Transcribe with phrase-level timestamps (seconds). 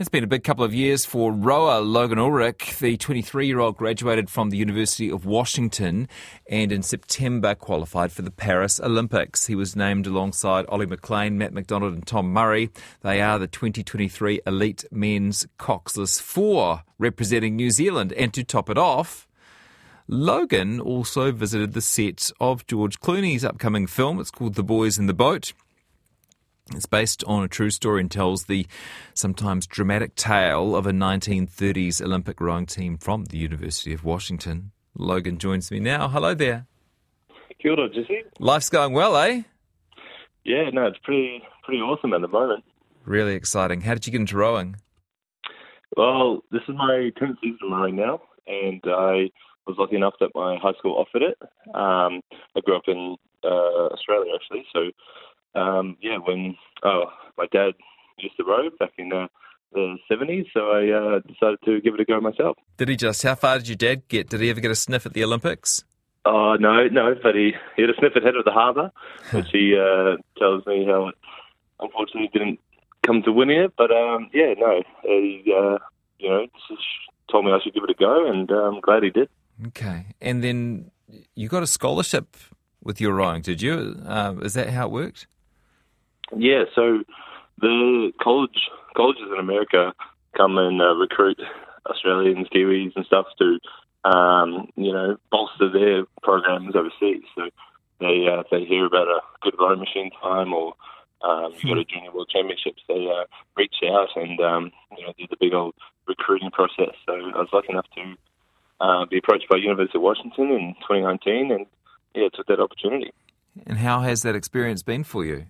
[0.00, 2.78] It's been a big couple of years for rower Logan Ullrich.
[2.78, 6.06] The 23 year old graduated from the University of Washington
[6.48, 9.46] and in September qualified for the Paris Olympics.
[9.46, 12.70] He was named alongside Ollie Maclean, Matt Macdonald, and Tom Murray.
[13.00, 18.12] They are the 2023 Elite Men's Coxless Four representing New Zealand.
[18.12, 19.26] And to top it off,
[20.06, 24.20] Logan also visited the set of George Clooney's upcoming film.
[24.20, 25.52] It's called The Boys in the Boat.
[26.74, 28.66] It's based on a true story and tells the
[29.14, 34.72] sometimes dramatic tale of a 1930s Olympic rowing team from the University of Washington.
[34.96, 36.08] Logan joins me now.
[36.08, 36.66] Hello there.
[37.60, 38.22] Kia ora, Jesse.
[38.38, 39.42] Life's going well, eh?
[40.44, 42.64] Yeah, no, it's pretty pretty awesome at the moment.
[43.04, 43.80] Really exciting.
[43.82, 44.76] How did you get into rowing?
[45.96, 49.30] Well, this is my 10th season rowing now, and I
[49.66, 51.38] was lucky enough that my high school offered it.
[51.74, 52.20] Um,
[52.56, 54.90] I grew up in uh, Australia, actually, so
[55.54, 57.04] um, yeah, when oh,
[57.36, 57.72] my dad
[58.18, 59.28] used to row back in uh,
[59.72, 62.56] the 70s, so I uh, decided to give it a go myself.
[62.76, 63.22] Did he just?
[63.22, 64.28] How far did your dad get?
[64.28, 65.84] Did he ever get a sniff at the Olympics?
[66.24, 68.90] Oh, no, no, but he, he had a sniff at head of the harbour,
[69.30, 71.14] which he uh, tells me how it
[71.80, 72.60] unfortunately didn't
[73.06, 73.72] come to winning it.
[73.76, 75.78] But um, yeah, no, he, uh,
[76.18, 76.46] you know,
[77.30, 79.28] told me I should give it a go, and uh, I'm glad he did.
[79.68, 80.06] Okay.
[80.20, 80.90] And then
[81.34, 82.36] you got a scholarship
[82.82, 83.96] with your rowing, did you?
[84.06, 85.26] Uh, is that how it worked?
[86.36, 87.02] Yeah, so
[87.60, 89.92] the college colleges in America
[90.36, 91.40] come and uh, recruit
[91.86, 93.58] Australians, Kiwis, and stuff to
[94.08, 97.22] um, you know bolster their programs overseas.
[97.34, 97.48] So
[98.00, 100.74] they uh, they hear about a good row machine time or
[101.22, 103.24] um, you got a junior world championships, they uh,
[103.56, 105.74] reach out and um, you know do the big old
[106.06, 106.94] recruiting process.
[107.06, 108.14] So I was lucky enough to
[108.80, 111.66] uh, be approached by University of Washington in 2019, and
[112.14, 113.10] yeah, took that opportunity.
[113.66, 115.46] And how has that experience been for you?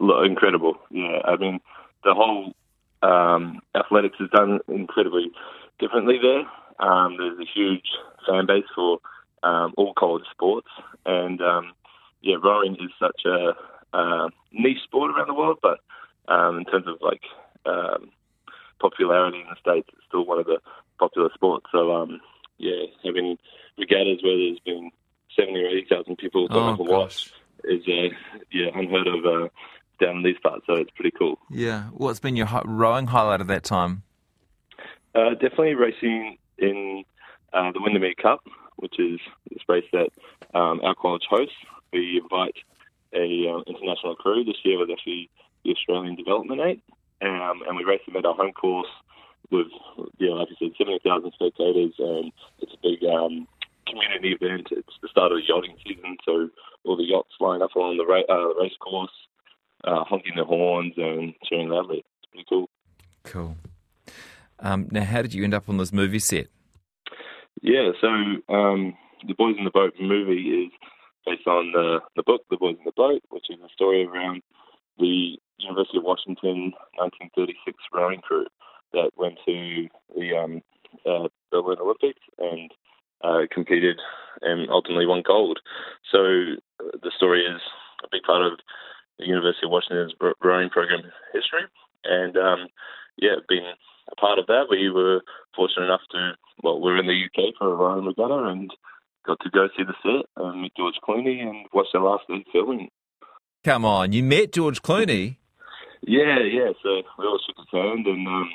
[0.00, 0.76] Look, incredible.
[0.90, 1.60] Yeah, I mean,
[2.04, 2.54] the whole
[3.02, 5.30] um, athletics is done incredibly
[5.78, 6.44] differently there.
[6.86, 7.86] Um, there's a huge
[8.26, 8.98] fan base for
[9.42, 10.68] um, all college sports,
[11.06, 11.72] and um,
[12.22, 13.52] yeah, rowing is such a
[13.96, 15.80] uh, niche sport around the world, but
[16.28, 17.22] um, in terms of like
[17.66, 18.10] um,
[18.80, 20.58] popularity in the states, it's still one of the
[20.98, 21.66] popular sports.
[21.72, 22.20] So um,
[22.58, 23.38] yeah, having
[23.78, 24.90] regattas where there's been
[25.36, 27.32] seventy or eighty thousand people turn Oh, up and watch
[27.64, 28.14] is uh,
[28.52, 29.48] yeah unheard of uh,
[30.00, 30.64] down in these parts.
[30.66, 31.38] So it's pretty cool.
[31.50, 31.84] Yeah.
[31.92, 34.02] What's been your rowing highlight of that time?
[35.14, 37.04] Uh, definitely racing in
[37.52, 38.40] uh, the Windermere Cup,
[38.76, 40.10] which is this race that
[40.54, 41.54] um, our college hosts.
[41.92, 42.56] We invite
[43.14, 44.44] a uh, international crew.
[44.44, 45.30] This year was actually
[45.64, 46.82] the Australian Development Eight,
[47.22, 48.88] um, and we race them at our home course
[49.50, 49.68] with,
[50.18, 53.46] yeah, like I said, 70,000 spectators, and it's a big um,
[53.86, 54.68] community event.
[54.70, 56.50] It's the start of the yachting season, so
[56.84, 59.12] all the yachts line up along the, ra- uh, the race course,
[59.86, 61.98] uh, honking their horns and cheering loudly.
[61.98, 62.68] It's pretty cool.
[63.24, 63.56] Cool.
[64.60, 66.46] Um, now, how did you end up on this movie set?
[67.62, 68.08] Yeah, so
[68.52, 68.94] um,
[69.26, 70.72] the Boys in the Boat movie is
[71.26, 74.42] based on the the book The Boys in the Boat, which is a story around
[74.98, 78.46] the University of Washington 1936 rowing crew
[78.92, 80.62] that went to the um,
[81.06, 82.70] uh, Berlin Olympics and
[83.22, 83.98] uh, competed
[84.42, 85.58] and ultimately won gold.
[86.10, 86.18] So
[86.80, 87.60] uh, the story is
[88.04, 88.58] a big part of
[89.64, 91.02] the University of Washington's rowing program
[91.32, 91.64] history,
[92.04, 92.68] and um,
[93.16, 95.22] yeah, being a part of that, we were
[95.56, 96.32] fortunate enough to
[96.62, 98.70] well, we're in the UK for a rowing regatta and
[99.26, 102.44] got to go see the set and meet George Clooney and watch the last day
[102.52, 102.90] filming.
[103.64, 105.36] Come on, you met George Clooney.
[106.02, 106.72] Yeah, yeah.
[106.82, 108.50] So we all shook his hand, and um,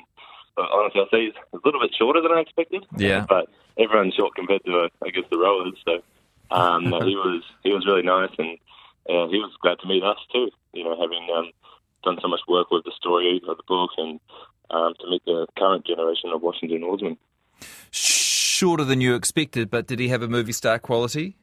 [0.58, 2.86] honestly, I'll say he's a little bit shorter than I expected.
[2.96, 3.26] Yeah.
[3.28, 3.48] But
[3.78, 5.74] everyone's short compared to, uh, I guess, the rowers.
[5.84, 8.58] So um, he was he was really nice, and
[9.10, 10.50] uh, he was glad to meet us too.
[10.74, 11.52] You know, having um,
[12.04, 14.20] done so much work with the story of the book, and
[14.70, 17.18] um, to meet the current generation of Washington oarsmen.
[17.92, 21.36] Shorter than you expected, but did he have a movie star quality?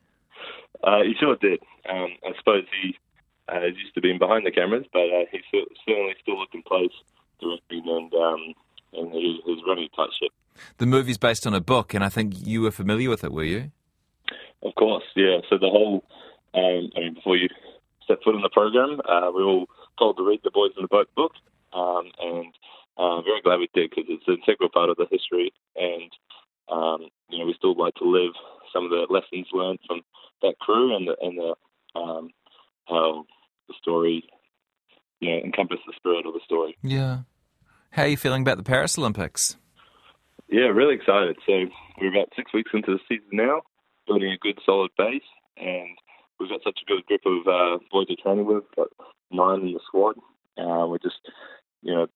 [0.84, 1.60] Uh, he sure did.
[1.88, 2.96] Um, I suppose he
[3.52, 6.62] uh, is used to being behind the cameras, but uh, he certainly still looked in
[6.62, 6.92] place
[7.40, 8.54] directing and um,
[8.92, 10.32] and he, he was running a tight ship.
[10.78, 13.44] The movie's based on a book, and I think you were familiar with it, were
[13.44, 13.72] you?
[14.62, 15.38] Of course, yeah.
[15.50, 16.04] So the whole,
[16.56, 17.48] um, I mean, before you
[18.06, 19.66] set foot in the program, uh, we were all
[19.98, 21.32] told to read the Boys in the Boat book,
[21.72, 22.54] um, and
[22.96, 26.10] uh, very glad we did because it's an integral part of the history, and
[26.68, 28.32] um, you know we still like to live
[28.72, 30.00] some of the lessons learned from
[30.42, 31.54] that crew and the, and the
[31.98, 32.30] um,
[32.88, 33.24] how
[33.68, 34.24] the story,
[35.20, 36.76] you know, encompass the spirit of the story.
[36.82, 37.20] Yeah.
[37.90, 39.56] How are you feeling about the Paris Olympics?
[40.48, 41.36] Yeah, really excited.
[41.46, 41.64] So
[42.00, 43.62] we're about six weeks into the season now,
[44.06, 45.22] building a good solid base,
[45.56, 45.96] and
[46.38, 48.88] we've got such a good group of uh, boys we're training with, got
[49.30, 50.16] nine in the squad.
[50.58, 51.20] Uh, we're just,
[51.82, 52.06] you know,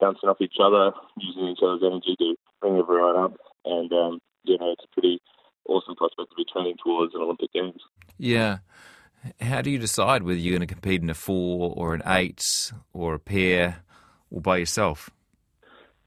[0.00, 4.56] bouncing off each other, using each other's energy to bring everyone up, and um, you
[4.58, 5.20] know, it's a pretty
[5.68, 7.80] awesome prospect to be training towards an Olympic Games.
[8.16, 8.58] Yeah.
[9.40, 12.72] How do you decide whether you're going to compete in a four or an eight
[12.92, 13.82] or a pair
[14.30, 15.10] or by yourself?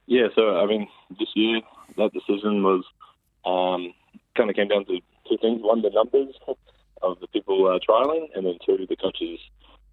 [0.08, 0.88] Yeah, so I mean,
[1.20, 1.62] this year
[1.98, 2.84] that decision was
[3.46, 3.94] um,
[4.36, 6.36] kind of came down to two things: one, the numbers
[7.04, 9.40] of the people uh, trialing, and then two, the coach's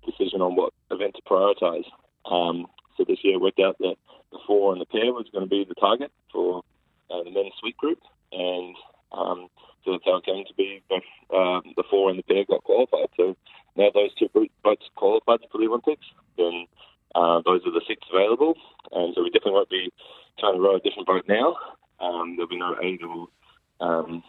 [0.05, 1.85] decision on what event to prioritise.
[2.31, 2.67] Um,
[2.97, 3.97] so this year worked out that
[4.33, 6.63] the four and the pair was going to be the target for
[7.11, 8.01] uh, the men's sweep group,
[8.33, 8.75] and
[9.13, 9.49] um,
[9.85, 10.83] so that's how it came to be.
[10.89, 11.03] Both
[11.35, 13.09] um, the four and the pair got qualified.
[13.17, 13.37] So
[13.77, 14.29] now those two
[14.63, 16.05] boats qualified for the Olympics.
[16.37, 16.67] Then
[17.15, 18.55] uh, those are the six available,
[18.93, 19.93] and so we definitely won't be
[20.39, 21.57] trying to row a different boat now.
[22.01, 23.29] Um, there'll be no eight or
[23.81, 24.23] um,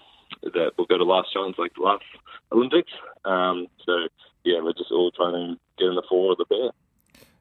[0.44, 2.04] that will go to last chance like the last
[2.52, 2.92] Olympics.
[3.26, 4.08] Um, so
[4.44, 6.72] yeah, we're just all trying to get in the four of the pair.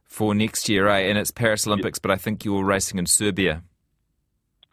[0.04, 1.00] For next year, eh?
[1.00, 3.62] And it's Paris Olympics, but I think you're racing in Serbia.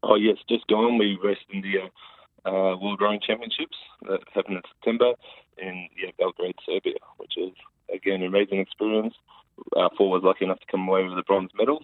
[0.01, 0.97] Oh yes, just gone.
[0.97, 5.13] We raced in the uh, uh, World Rowing Championships that happened in September
[5.57, 7.51] in yeah, Belgrade, Serbia, which is
[7.93, 9.13] again an amazing experience.
[9.75, 11.83] Our four was lucky enough to come away with a bronze medal,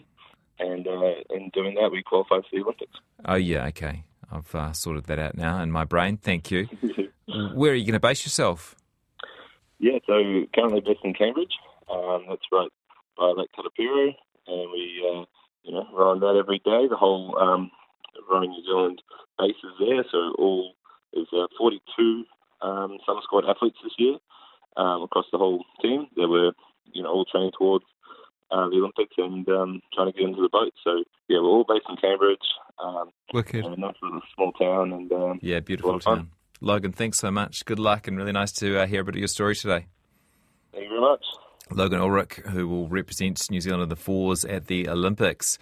[0.60, 3.00] and uh, in doing that, we qualified for the Olympics.
[3.26, 4.04] Oh yeah, okay.
[4.32, 6.18] I've uh, sorted that out now in my brain.
[6.18, 6.68] Thank you.
[7.54, 8.76] Where are you going to base yourself?
[9.80, 10.14] Yeah, so
[10.54, 11.54] currently based in Cambridge.
[11.92, 12.70] Um, that's right
[13.18, 14.16] by Lake Karapiro,
[14.48, 15.26] and we uh,
[15.64, 16.88] you know run that every day.
[16.90, 17.72] The whole um,
[18.30, 19.02] Rowing New Zealand
[19.38, 20.74] base is there, so all
[21.14, 22.24] is uh, 42
[22.62, 24.18] um, summer squad athletes this year
[24.78, 26.08] um, across the whole team.
[26.16, 26.52] They were
[26.94, 27.86] you know all training towards
[28.52, 30.74] uh, the Olympics and um, trying to get into the boat.
[30.84, 32.40] So yeah, we're all based in Cambridge.
[32.84, 33.66] Um, Wicked.
[33.66, 36.30] And a nice little small town, and um, yeah, beautiful town.
[36.60, 37.66] Logan, thanks so much.
[37.66, 39.88] Good luck, and really nice to uh, hear a bit of your story today.
[40.72, 41.24] Thank you very much.
[41.72, 45.58] Logan Ullrich, who will represent New Zealand in the fours at the Olympics.